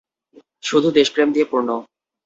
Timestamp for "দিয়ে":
1.31-1.49